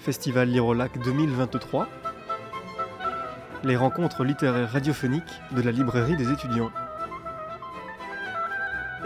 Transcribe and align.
Festival 0.00 0.48
Lire 0.48 0.64
2023, 1.04 1.86
les 3.64 3.76
rencontres 3.76 4.24
littéraires 4.24 4.72
radiophoniques 4.72 5.22
de 5.54 5.60
la 5.60 5.72
librairie 5.72 6.16
des 6.16 6.32
étudiants. 6.32 6.72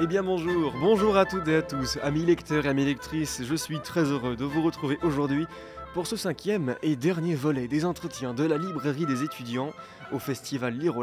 Eh 0.01 0.07
bien 0.07 0.23
bonjour, 0.23 0.73
bonjour 0.79 1.17
à 1.17 1.25
toutes 1.25 1.49
et 1.49 1.57
à 1.57 1.63
tous, 1.63 1.99
amis 2.05 2.25
lecteurs 2.25 2.67
et 2.67 2.69
amis 2.69 2.85
lectrices, 2.85 3.43
je 3.43 3.55
suis 3.57 3.81
très 3.81 4.05
heureux 4.05 4.37
de 4.37 4.45
vous 4.45 4.63
retrouver 4.63 4.97
aujourd'hui 5.03 5.47
pour 5.95 6.07
ce 6.07 6.15
cinquième 6.15 6.77
et 6.83 6.95
dernier 6.95 7.35
volet 7.35 7.67
des 7.67 7.85
entretiens 7.85 8.33
de 8.33 8.45
la 8.45 8.57
librairie 8.57 9.07
des 9.07 9.25
étudiants 9.25 9.73
au 10.13 10.21
festival 10.21 10.75
Lire 10.75 10.95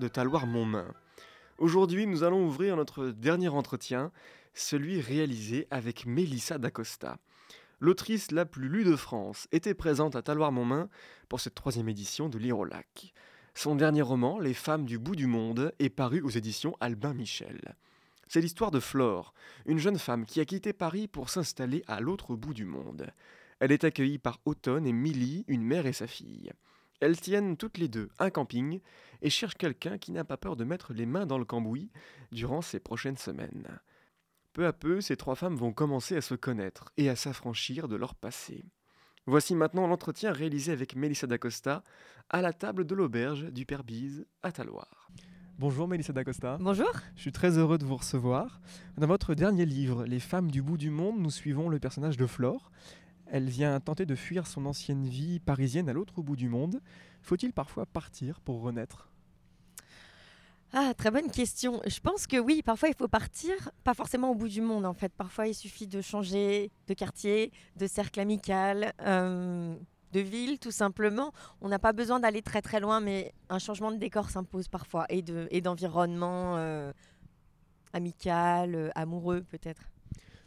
de 0.00 0.08
Taloir-Montmain. 0.08 0.86
Aujourd'hui, 1.58 2.08
nous 2.08 2.24
allons 2.24 2.44
ouvrir 2.44 2.74
notre 2.74 3.06
dernier 3.06 3.48
entretien, 3.48 4.10
celui 4.54 5.00
réalisé 5.00 5.68
avec 5.70 6.04
Mélissa 6.04 6.58
d'Acosta. 6.58 7.18
L'autrice 7.82 8.30
la 8.30 8.44
plus 8.44 8.68
lue 8.68 8.84
de 8.84 8.94
France 8.94 9.48
était 9.52 9.72
présente 9.72 10.14
à 10.14 10.20
Taloir-Montmain 10.20 10.90
pour 11.30 11.40
cette 11.40 11.54
troisième 11.54 11.88
édition 11.88 12.28
de 12.28 12.36
Lire 12.36 12.58
Son 13.54 13.74
dernier 13.74 14.02
roman, 14.02 14.38
Les 14.38 14.52
femmes 14.52 14.84
du 14.84 14.98
bout 14.98 15.16
du 15.16 15.26
monde, 15.26 15.72
est 15.78 15.88
paru 15.88 16.20
aux 16.20 16.28
éditions 16.28 16.76
Albin 16.80 17.14
Michel. 17.14 17.74
C'est 18.28 18.42
l'histoire 18.42 18.70
de 18.70 18.80
Flore, 18.80 19.32
une 19.64 19.78
jeune 19.78 19.98
femme 19.98 20.26
qui 20.26 20.40
a 20.40 20.44
quitté 20.44 20.74
Paris 20.74 21.08
pour 21.08 21.30
s'installer 21.30 21.82
à 21.86 22.00
l'autre 22.00 22.36
bout 22.36 22.52
du 22.52 22.66
monde. 22.66 23.06
Elle 23.60 23.72
est 23.72 23.84
accueillie 23.84 24.18
par 24.18 24.40
Automne 24.44 24.86
et 24.86 24.92
Millie, 24.92 25.46
une 25.48 25.64
mère 25.64 25.86
et 25.86 25.94
sa 25.94 26.06
fille. 26.06 26.52
Elles 27.00 27.18
tiennent 27.18 27.56
toutes 27.56 27.78
les 27.78 27.88
deux 27.88 28.10
un 28.18 28.28
camping 28.28 28.80
et 29.22 29.30
cherchent 29.30 29.56
quelqu'un 29.56 29.96
qui 29.96 30.12
n'a 30.12 30.24
pas 30.24 30.36
peur 30.36 30.54
de 30.54 30.64
mettre 30.64 30.92
les 30.92 31.06
mains 31.06 31.24
dans 31.24 31.38
le 31.38 31.46
cambouis 31.46 31.90
durant 32.30 32.60
ces 32.60 32.78
prochaines 32.78 33.16
semaines. 33.16 33.80
Peu 34.52 34.66
à 34.66 34.72
peu, 34.72 35.00
ces 35.00 35.16
trois 35.16 35.36
femmes 35.36 35.54
vont 35.54 35.72
commencer 35.72 36.16
à 36.16 36.20
se 36.20 36.34
connaître 36.34 36.92
et 36.96 37.08
à 37.08 37.14
s'affranchir 37.14 37.86
de 37.86 37.94
leur 37.94 38.16
passé. 38.16 38.64
Voici 39.26 39.54
maintenant 39.54 39.86
l'entretien 39.86 40.32
réalisé 40.32 40.72
avec 40.72 40.96
Mélissa 40.96 41.28
d'Acosta 41.28 41.84
à 42.30 42.42
la 42.42 42.52
table 42.52 42.84
de 42.84 42.94
l'auberge 42.96 43.52
du 43.52 43.64
Père 43.64 43.84
Bise 43.84 44.26
à 44.42 44.50
Taloir. 44.50 45.08
Bonjour 45.56 45.86
Mélissa 45.86 46.12
d'Acosta. 46.12 46.58
Bonjour. 46.60 46.90
Je 47.14 47.20
suis 47.20 47.32
très 47.32 47.58
heureux 47.58 47.78
de 47.78 47.84
vous 47.84 47.96
recevoir. 47.96 48.60
Dans 48.96 49.06
votre 49.06 49.34
dernier 49.34 49.66
livre, 49.66 50.04
Les 50.04 50.18
femmes 50.18 50.50
du 50.50 50.62
bout 50.62 50.78
du 50.78 50.90
monde, 50.90 51.20
nous 51.20 51.30
suivons 51.30 51.68
le 51.68 51.78
personnage 51.78 52.16
de 52.16 52.26
Flore. 52.26 52.72
Elle 53.26 53.48
vient 53.48 53.78
tenter 53.78 54.06
de 54.06 54.16
fuir 54.16 54.48
son 54.48 54.66
ancienne 54.66 55.06
vie 55.06 55.38
parisienne 55.38 55.88
à 55.88 55.92
l'autre 55.92 56.22
bout 56.22 56.34
du 56.34 56.48
monde. 56.48 56.80
Faut-il 57.22 57.52
parfois 57.52 57.86
partir 57.86 58.40
pour 58.40 58.62
renaître? 58.62 59.09
Ah, 60.72 60.94
très 60.96 61.10
bonne 61.10 61.30
question. 61.30 61.80
Je 61.86 61.98
pense 61.98 62.26
que 62.28 62.36
oui, 62.36 62.62
parfois 62.62 62.88
il 62.88 62.94
faut 62.94 63.08
partir, 63.08 63.52
pas 63.82 63.94
forcément 63.94 64.30
au 64.30 64.34
bout 64.36 64.48
du 64.48 64.60
monde 64.60 64.86
en 64.86 64.94
fait. 64.94 65.12
Parfois 65.12 65.48
il 65.48 65.54
suffit 65.54 65.88
de 65.88 66.00
changer 66.00 66.70
de 66.86 66.94
quartier, 66.94 67.52
de 67.76 67.88
cercle 67.88 68.20
amical, 68.20 68.92
euh, 69.02 69.74
de 70.12 70.20
ville, 70.20 70.60
tout 70.60 70.70
simplement. 70.70 71.32
On 71.60 71.68
n'a 71.68 71.80
pas 71.80 71.92
besoin 71.92 72.20
d'aller 72.20 72.42
très 72.42 72.62
très 72.62 72.78
loin, 72.78 73.00
mais 73.00 73.34
un 73.48 73.58
changement 73.58 73.90
de 73.90 73.96
décor 73.96 74.30
s'impose 74.30 74.68
parfois 74.68 75.06
et, 75.08 75.22
de, 75.22 75.48
et 75.50 75.60
d'environnement 75.60 76.56
euh, 76.56 76.92
amical, 77.92 78.76
euh, 78.76 78.90
amoureux 78.94 79.42
peut-être. 79.42 79.82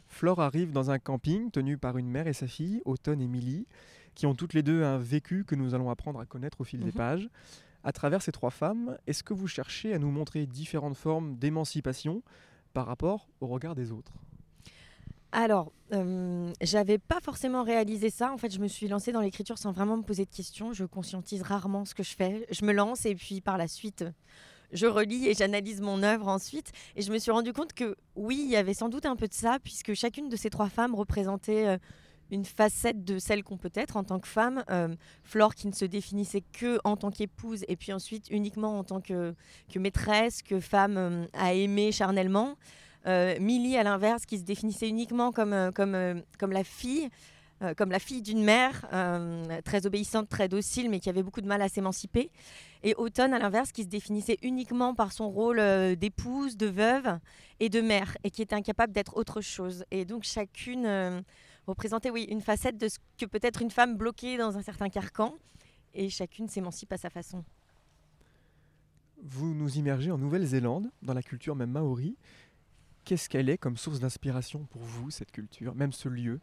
Flore 0.06 0.40
arrive 0.40 0.72
dans 0.72 0.90
un 0.90 0.98
camping 0.98 1.50
tenu 1.50 1.76
par 1.76 1.98
une 1.98 2.08
mère 2.08 2.28
et 2.28 2.32
sa 2.32 2.46
fille, 2.46 2.80
Automne 2.86 3.20
et 3.20 3.28
Millie, 3.28 3.66
qui 4.14 4.26
ont 4.26 4.34
toutes 4.34 4.54
les 4.54 4.62
deux 4.62 4.84
un 4.84 4.96
vécu 4.96 5.44
que 5.44 5.54
nous 5.54 5.74
allons 5.74 5.90
apprendre 5.90 6.20
à 6.20 6.24
connaître 6.24 6.62
au 6.62 6.64
fil 6.64 6.80
des 6.80 6.86
mhm. 6.86 6.92
pages. 6.92 7.28
À 7.84 7.92
travers 7.92 8.22
ces 8.22 8.32
trois 8.32 8.50
femmes, 8.50 8.96
est-ce 9.06 9.22
que 9.22 9.34
vous 9.34 9.46
cherchez 9.46 9.92
à 9.92 9.98
nous 9.98 10.10
montrer 10.10 10.46
différentes 10.46 10.96
formes 10.96 11.36
d'émancipation 11.36 12.22
par 12.72 12.86
rapport 12.86 13.28
au 13.40 13.46
regard 13.46 13.74
des 13.74 13.92
autres? 13.92 14.12
Alors, 15.32 15.72
euh, 15.92 16.50
j'avais 16.62 16.96
pas 16.96 17.20
forcément 17.20 17.62
réalisé 17.62 18.08
ça. 18.08 18.32
En 18.32 18.38
fait, 18.38 18.50
je 18.50 18.58
me 18.58 18.68
suis 18.68 18.88
lancée 18.88 19.12
dans 19.12 19.20
l'écriture 19.20 19.58
sans 19.58 19.72
vraiment 19.72 19.98
me 19.98 20.02
poser 20.02 20.24
de 20.24 20.30
questions. 20.30 20.72
Je 20.72 20.84
conscientise 20.84 21.42
rarement 21.42 21.84
ce 21.84 21.94
que 21.94 22.02
je 22.02 22.14
fais. 22.14 22.46
Je 22.50 22.64
me 22.64 22.72
lance 22.72 23.04
et 23.04 23.14
puis 23.14 23.42
par 23.42 23.58
la 23.58 23.68
suite, 23.68 24.04
je 24.72 24.86
relis 24.86 25.26
et 25.26 25.34
j'analyse 25.34 25.80
mon 25.80 26.02
œuvre 26.02 26.28
ensuite. 26.28 26.72
Et 26.96 27.02
je 27.02 27.12
me 27.12 27.18
suis 27.18 27.32
rendu 27.32 27.52
compte 27.52 27.74
que 27.74 27.96
oui, 28.16 28.42
il 28.44 28.50
y 28.50 28.56
avait 28.56 28.74
sans 28.74 28.88
doute 28.88 29.06
un 29.06 29.16
peu 29.16 29.28
de 29.28 29.34
ça, 29.34 29.58
puisque 29.62 29.92
chacune 29.92 30.28
de 30.28 30.36
ces 30.36 30.50
trois 30.50 30.68
femmes 30.68 30.94
représentait 30.94 31.66
euh, 31.66 31.78
une 32.34 32.44
facette 32.44 33.04
de 33.04 33.18
celle 33.18 33.42
qu'on 33.42 33.56
peut 33.56 33.72
être 33.74 33.96
en 33.96 34.04
tant 34.04 34.18
que 34.20 34.28
femme. 34.28 34.64
Euh, 34.70 34.94
Flore 35.22 35.54
qui 35.54 35.66
ne 35.66 35.72
se 35.72 35.84
définissait 35.84 36.42
que 36.52 36.78
en 36.84 36.96
tant 36.96 37.10
qu'épouse 37.10 37.64
et 37.68 37.76
puis 37.76 37.92
ensuite 37.92 38.28
uniquement 38.30 38.78
en 38.78 38.84
tant 38.84 39.00
que, 39.00 39.34
que 39.72 39.78
maîtresse, 39.78 40.42
que 40.42 40.60
femme 40.60 40.96
euh, 40.96 41.26
à 41.32 41.54
aimer 41.54 41.92
charnellement. 41.92 42.56
Euh, 43.06 43.36
Millie, 43.38 43.76
à 43.76 43.82
l'inverse, 43.82 44.24
qui 44.24 44.38
se 44.38 44.44
définissait 44.44 44.88
uniquement 44.88 45.30
comme, 45.30 45.52
euh, 45.52 45.70
comme, 45.70 45.94
euh, 45.94 46.14
comme 46.38 46.52
la 46.52 46.64
fille, 46.64 47.08
comme 47.78 47.90
la 47.90 48.00
fille 48.00 48.20
d'une 48.20 48.44
mère, 48.44 48.86
très 49.64 49.86
obéissante, 49.86 50.28
très 50.28 50.48
docile, 50.48 50.90
mais 50.90 51.00
qui 51.00 51.08
avait 51.08 51.22
beaucoup 51.22 51.40
de 51.40 51.46
mal 51.46 51.62
à 51.62 51.70
s'émanciper. 51.70 52.30
Et 52.82 52.94
Automne, 52.96 53.32
à 53.32 53.38
l'inverse, 53.38 53.72
qui 53.72 53.84
se 53.84 53.88
définissait 53.88 54.36
uniquement 54.42 54.94
par 54.94 55.12
son 55.12 55.30
rôle 55.30 55.62
d'épouse, 55.96 56.58
de 56.58 56.66
veuve 56.66 57.18
et 57.60 57.70
de 57.70 57.80
mère, 57.80 58.18
et 58.22 58.30
qui 58.30 58.42
était 58.42 58.54
incapable 58.54 58.92
d'être 58.92 59.16
autre 59.16 59.40
chose. 59.40 59.86
Et 59.90 60.04
donc 60.04 60.24
chacune 60.24 61.24
représentait, 61.66 62.10
oui, 62.10 62.26
une 62.28 62.40
facette 62.40 62.78
de 62.78 62.88
ce 62.88 62.98
que 63.18 63.26
peut 63.26 63.40
être 63.42 63.62
une 63.62 63.70
femme 63.70 63.96
bloquée 63.96 64.36
dans 64.36 64.56
un 64.56 64.62
certain 64.62 64.88
carcan, 64.88 65.34
et 65.94 66.10
chacune 66.10 66.48
s'émancipe 66.48 66.92
à 66.92 66.96
sa 66.96 67.10
façon. 67.10 67.44
Vous 69.22 69.54
nous 69.54 69.78
immergez 69.78 70.10
en 70.10 70.18
Nouvelle-Zélande, 70.18 70.90
dans 71.02 71.14
la 71.14 71.22
culture 71.22 71.54
même 71.54 71.70
maori. 71.70 72.16
Qu'est-ce 73.04 73.28
qu'elle 73.28 73.48
est 73.48 73.58
comme 73.58 73.76
source 73.76 74.00
d'inspiration 74.00 74.64
pour 74.70 74.82
vous, 74.82 75.10
cette 75.10 75.30
culture, 75.30 75.74
même 75.74 75.92
ce 75.92 76.08
lieu 76.08 76.40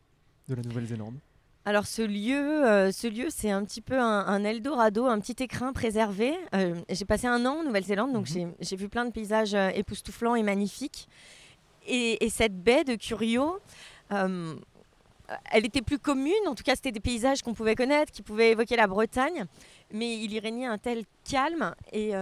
de 0.47 0.55
la 0.55 0.61
Nouvelle-Zélande? 0.61 1.19
Alors 1.63 1.85
ce 1.85 2.01
lieu, 2.01 2.65
euh, 2.65 2.91
ce 2.91 3.07
lieu, 3.07 3.27
c'est 3.29 3.51
un 3.51 3.63
petit 3.63 3.81
peu 3.81 3.99
un, 3.99 4.43
Eldorado, 4.43 5.05
un 5.05 5.19
petit 5.19 5.43
écrin 5.43 5.73
préservé. 5.73 6.33
Euh, 6.55 6.75
j'ai 6.89 7.05
passé 7.05 7.27
un 7.27 7.45
an 7.45 7.59
en 7.59 7.63
Nouvelle-Zélande, 7.63 8.13
donc 8.13 8.27
mhm. 8.31 8.53
j'ai 8.59 8.75
vu 8.75 8.89
plein 8.89 9.05
de 9.05 9.11
paysages 9.11 9.53
euh, 9.53 9.69
époustouflants 9.69 10.33
et 10.33 10.41
magnifiques. 10.41 11.07
Et, 11.87 12.29
cette 12.29 12.63
baie 12.63 12.83
de 12.83 12.95
Curio, 12.95 13.59
elle 15.51 15.65
était 15.65 15.81
plus 15.81 15.99
commune. 15.99 16.47
En 16.47 16.55
tout 16.55 16.63
cas, 16.63 16.75
c'était 16.75 16.91
des 16.91 16.99
paysages 16.99 17.41
qu'on 17.41 17.53
pouvait 17.53 17.75
connaître, 17.75 18.11
qui 18.11 18.21
pouvaient 18.21 18.51
évoquer 18.51 18.75
la 18.75 18.87
Bretagne, 18.87 19.45
mais 19.91 20.17
il 20.17 20.31
y 20.31 20.39
régnait 20.39 20.65
un 20.65 20.77
tel 20.77 21.03
calme 21.23 21.75
et, 21.91 22.13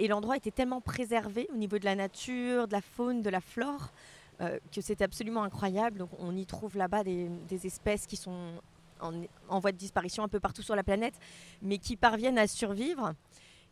et 0.00 0.08
l'endroit 0.08 0.36
était 0.36 0.50
tellement 0.50 0.80
préservé 0.80 1.46
au 1.52 1.56
niveau 1.56 1.78
de 1.78 1.84
la 1.84 1.94
nature, 1.94 2.66
de 2.66 2.72
la 2.72 2.80
faune, 2.80 3.20
de 3.20 3.28
la 3.28 3.42
flore, 3.42 3.92
euh, 4.40 4.58
que 4.72 4.80
c'était 4.80 5.04
absolument 5.04 5.42
incroyable. 5.42 5.98
Donc 5.98 6.08
on 6.18 6.34
y 6.34 6.46
trouve 6.46 6.78
là-bas 6.78 7.04
des, 7.04 7.30
espèces 7.64 8.06
qui 8.06 8.16
sont 8.16 8.54
en, 9.00 9.58
voie 9.60 9.72
de 9.72 9.76
disparition 9.76 10.22
un 10.22 10.28
peu 10.28 10.40
partout 10.40 10.62
sur 10.62 10.74
la 10.74 10.82
planète, 10.82 11.14
mais 11.60 11.76
qui 11.76 11.96
parviennent 11.96 12.38
à 12.38 12.46
survivre. 12.46 13.12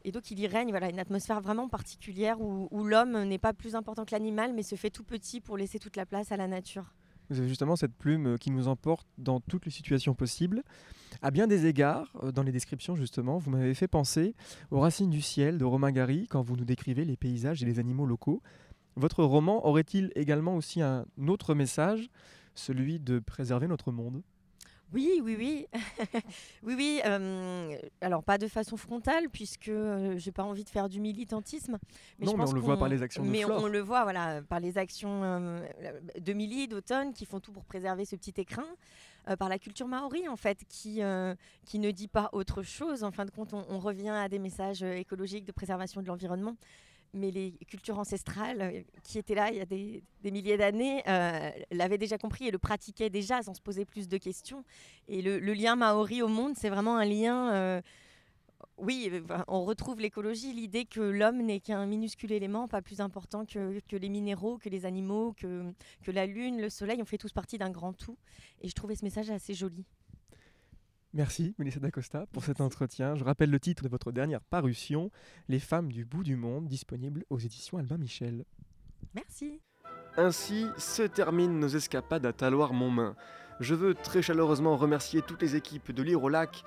Et 0.05 0.13
donc 0.13 0.31
il 0.31 0.39
y 0.39 0.47
règne 0.47 0.69
voilà, 0.69 0.91
une 0.91 0.99
atmosphère 0.99 1.41
vraiment 1.41 1.67
particulière 1.67 2.39
où 2.41 2.85
l'homme 2.85 3.25
n'est 3.25 3.39
pas 3.39 3.55
plus 3.55 3.75
important 3.75 4.05
que 4.05 4.13
l'animal, 4.13 4.53
mais 4.53 4.63
se 4.63 4.75
fait 4.75 4.91
tout 4.91 5.05
petit 5.05 5.41
pour 5.41 5.57
laisser 5.57 5.79
toute 5.79 5.97
la 5.97 6.05
place 6.05 6.31
à 6.31 6.37
la 6.37 6.47
nature. 6.47 6.93
Vous 7.31 7.39
avez 7.39 7.49
justement 7.49 7.77
cette 7.77 7.95
plume 7.95 8.35
euh, 8.35 8.37
qui 8.37 8.51
nous 8.51 8.69
emporte 8.69 9.07
dans 9.19 9.41
toutes 9.41 9.65
les 9.65 9.71
situations 9.71 10.15
possibles. 10.15 10.63
À 11.21 11.31
bien 11.31 11.47
des 11.47 11.67
égards, 11.67 12.11
euh, 12.23 12.33
dans 12.33 12.43
les 12.43 12.53
descriptions 12.53 12.97
justement, 12.97 13.39
vous 13.39 13.51
m'avez 13.51 13.75
fait 13.75 13.89
penser 13.89 14.35
aux 14.71 14.81
racines 14.81 15.11
du 15.11 15.21
ciel 15.21 15.59
de 15.59 15.65
Romain 15.65 15.93
Gary 15.93 16.27
quand 16.29 16.43
vous 16.43 16.57
nous 16.57 16.65
décrivez 16.65 17.05
les 17.05 17.17
paysages 17.17 17.63
et 17.63 17.67
les 17.67 17.79
animaux 17.79 18.07
locaux. 18.07 18.43
Votre 18.97 19.23
roman 19.23 19.67
aurait-il 19.67 20.11
également 20.17 20.57
aussi 20.57 20.83
un 20.83 21.07
autre 21.27 21.55
message, 21.55 22.11
celui 22.55 22.99
de 22.99 23.19
préserver 23.21 23.69
notre 23.69 23.93
monde? 23.93 24.23
Oui, 24.95 25.21
oui, 25.23 25.37
oui. 25.39 25.67
oui, 26.63 26.75
oui. 26.77 27.01
Euh, 27.05 27.77
alors, 28.01 28.23
pas 28.23 28.39
de 28.39 28.49
façon 28.49 28.77
frontale, 28.77 29.29
puisque 29.29 29.69
euh, 29.69 30.17
j'ai 30.17 30.33
pas 30.33 30.45
envie 30.45 30.65
de 30.65 30.69
faire 30.69 30.89
du 30.89 31.01
militantisme. 31.01 31.79
Mais 32.19 32.27
non, 32.27 32.37
mais 32.37 32.49
on 32.49 32.53
le 32.53 32.61
voit 32.61 32.79
par 32.79 32.89
les 32.89 33.03
actions 33.03 33.23
de 33.23 33.29
Mais 33.29 33.45
on, 33.45 33.67
le 33.67 33.81
voit, 33.81 34.05
voilà, 34.05 34.43
par 34.43 34.61
les 34.61 34.79
actions 34.79 35.23
euh, 35.25 35.67
de 36.19 36.33
Milly, 36.33 36.69
d'Automne, 36.69 37.13
qui 37.13 37.27
font 37.27 37.41
tout 37.41 37.53
pour 37.53 37.65
préserver 37.65 38.05
ce 38.05 38.17
petit 38.17 38.35
écrin. 38.39 38.67
par 39.39 39.49
la 39.49 39.59
culture 39.59 39.89
maori, 39.89 40.27
en 40.29 40.37
fait, 40.37 40.65
qui, 40.69 41.03
qui 41.67 41.79
ne 41.79 41.91
dit 41.91 42.09
pas 42.09 42.31
autre 42.33 42.63
chose. 42.63 43.05
En 43.05 43.11
fin 43.11 43.27
de 43.27 43.31
compte, 43.31 43.53
on 43.53 43.79
revient 43.79 44.09
à 44.09 44.29
des 44.29 44.39
messages 44.39 44.83
écologiques 44.83 45.45
de 45.45 45.53
préservation 45.53 46.01
de 46.01 46.07
l'environnement 46.07 46.57
mais 47.15 47.31
les 47.31 47.53
cultures 47.69 47.99
ancestrales 47.99 48.61
euh, 48.61 48.83
qui 49.03 49.19
étaient 49.19 49.35
là 49.35 49.51
il 49.51 49.57
y 49.57 49.61
a 49.61 49.67
des, 49.67 50.03
milliers 50.31 50.57
d'années 50.57 51.03
euh, 51.09 51.51
l'avaient 51.71 51.99
déjà 51.99 52.19
compris 52.19 52.49
et 52.49 52.51
le 52.51 52.59
pratiquaient 52.59 53.11
déjà 53.11 53.43
sans 53.43 53.55
se 53.55 53.61
poser 53.61 53.85
plus 53.85 54.09
de 54.09 54.17
questions. 54.19 54.65
Et 55.09 55.23
le, 55.23 55.39
lien 55.39 55.77
maori 55.77 56.23
au 56.23 56.29
monde, 56.29 56.55
c'est 56.57 56.71
vraiment 56.71 56.97
un 56.97 57.05
lien... 57.05 57.53
Euh, 57.53 57.81
oui, 58.77 59.11
on 59.49 59.65
retrouve 59.65 60.01
l'écologie, 60.01 60.53
l'idée 60.53 60.85
que 60.85 61.01
l'homme 61.01 61.43
n'est 61.43 61.59
qu'un 61.59 61.85
minuscule 61.87 62.31
élément, 62.31 62.69
pas 62.69 62.81
plus 62.81 63.01
important 63.01 63.45
que, 63.45 63.81
les 63.97 64.09
minéraux, 64.09 64.59
que 64.59 64.69
les 64.69 64.85
animaux, 64.85 65.33
que 65.33 65.73
la 66.07 66.27
lune, 66.27 66.61
le 66.61 66.71
soleil, 66.71 67.01
on 67.03 67.05
fait 67.05 67.19
tous 67.19 67.33
partie 67.33 67.59
d'un 67.59 67.71
grand 67.71 67.93
tout. 67.93 68.17
Et 68.61 68.69
je 68.69 68.75
trouvais 68.75 68.95
ce 68.95 69.05
message 69.05 69.31
assez 69.31 69.55
joli. 69.55 69.85
Merci, 71.15 71.55
Mélissa 71.59 71.81
D'Acosta, 71.81 72.27
pour 72.33 72.45
cet 72.45 72.61
entretien. 72.61 73.17
Je 73.17 73.25
rappelle 73.25 73.51
le 73.51 73.59
titre 73.59 73.83
de 73.83 73.89
votre 73.89 74.13
dernière 74.13 74.43
parution, 74.43 75.11
Les 75.49 75.59
femmes 75.59 75.91
du 75.91 76.05
bout 76.05 76.23
du 76.23 76.37
monde, 76.37 76.69
disponible 76.69 77.25
aux 77.31 77.39
éditions 77.39 77.79
Albin 77.79 77.97
Michel. 77.97 78.45
Merci. 79.15 79.61
Ainsi 80.17 80.67
se 80.77 81.03
terminent 81.03 81.55
nos 81.55 81.69
escapades 81.69 82.27
à 82.27 82.33
Taloir-Montmain. 82.33 83.17
Je 83.61 83.75
veux 83.75 83.95
très 83.95 84.21
chaleureusement 84.21 84.77
remercier 84.77 85.23
toutes 85.23 85.43
les 85.43 85.57
équipes 85.57 85.93
de 85.93 86.03
Lire 86.03 86.23
au 86.23 86.29
Lac 86.29 86.63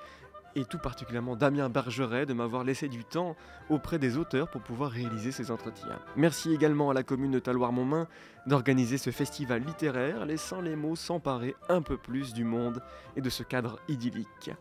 et 0.56 0.66
tout 0.66 0.78
particulièrement 0.78 1.36
Damien 1.36 1.70
Bergeret 1.70 2.26
de 2.26 2.34
m'avoir 2.34 2.64
laissé 2.64 2.88
du 2.88 3.04
temps 3.04 3.36
auprès 3.70 4.00
des 4.00 4.18
auteurs 4.18 4.50
pour 4.50 4.62
pouvoir 4.62 4.92
réaliser 4.92 5.32
ces 5.32 5.52
entretiens. 5.52 6.00
Merci 6.16 6.54
également 6.54 6.90
à 6.90 6.94
la 6.94 7.04
commune 7.04 7.32
de 7.32 7.40
Taloir-Montmain 7.40 8.08
d'organiser 8.48 8.98
ce 8.98 9.12
festival 9.12 9.64
littéraire, 9.64 10.26
laissant 10.26 10.62
les 10.62 10.76
mots 10.76 10.96
s'emparer 10.96 11.56
un 11.70 11.82
peu 11.82 11.98
plus 11.98 12.34
du 12.34 12.44
monde 12.44 12.82
et 13.16 13.22
de 13.22 13.30
ce 13.30 13.44
cadre 13.44 13.80
idyllique. 13.88 14.52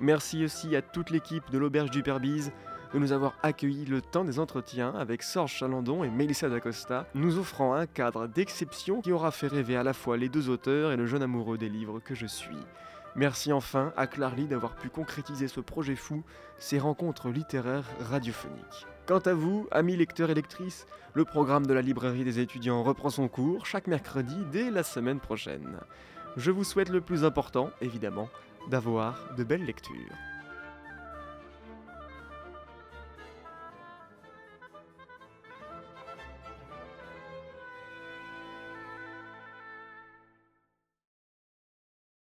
Merci 0.00 0.44
aussi 0.44 0.76
à 0.76 0.82
toute 0.82 1.10
l'équipe 1.10 1.50
de 1.50 1.58
l'Auberge 1.58 1.90
du 1.90 2.02
Perbise 2.02 2.52
de 2.92 2.98
nous 2.98 3.12
avoir 3.12 3.34
accueillis 3.42 3.84
le 3.84 4.00
temps 4.00 4.24
des 4.24 4.38
entretiens 4.38 4.94
avec 4.96 5.22
Sorge 5.22 5.52
Chalandon 5.52 6.04
et 6.04 6.08
Melissa 6.08 6.48
D'Acosta, 6.48 7.06
nous 7.14 7.38
offrant 7.38 7.74
un 7.74 7.86
cadre 7.86 8.26
d'exception 8.26 9.00
qui 9.00 9.12
aura 9.12 9.30
fait 9.30 9.48
rêver 9.48 9.76
à 9.76 9.82
la 9.82 9.92
fois 9.92 10.16
les 10.16 10.28
deux 10.28 10.48
auteurs 10.48 10.92
et 10.92 10.96
le 10.96 11.06
jeune 11.06 11.22
amoureux 11.22 11.58
des 11.58 11.68
livres 11.68 12.00
que 12.00 12.14
je 12.14 12.26
suis. 12.26 12.56
Merci 13.16 13.52
enfin 13.52 13.92
à 13.96 14.06
Clarly 14.06 14.46
d'avoir 14.46 14.76
pu 14.76 14.90
concrétiser 14.90 15.48
ce 15.48 15.60
projet 15.60 15.96
fou, 15.96 16.22
ces 16.58 16.78
rencontres 16.78 17.28
littéraires 17.28 17.88
radiophoniques. 18.00 18.86
Quant 19.06 19.18
à 19.18 19.32
vous, 19.32 19.66
amis 19.70 19.96
lecteurs 19.96 20.30
et 20.30 20.34
lectrices, 20.34 20.86
le 21.14 21.24
programme 21.24 21.66
de 21.66 21.72
la 21.72 21.82
librairie 21.82 22.24
des 22.24 22.40
étudiants 22.40 22.82
reprend 22.82 23.10
son 23.10 23.26
cours 23.28 23.66
chaque 23.66 23.86
mercredi 23.86 24.36
dès 24.52 24.70
la 24.70 24.82
semaine 24.82 25.20
prochaine. 25.20 25.78
Je 26.36 26.50
vous 26.50 26.64
souhaite 26.64 26.90
le 26.90 27.00
plus 27.00 27.24
important, 27.24 27.70
évidemment, 27.80 28.28
d'avoir 28.70 29.34
de 29.36 29.44
belles 29.44 29.64
lectures. 29.64 30.14